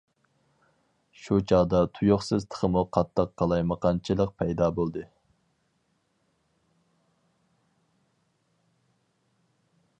[1.23, 5.05] شۇ چاغدا تۇيۇقسىز تېخىمۇ قاتتىق قالايمىقانچىلىق پەيدا بولدى.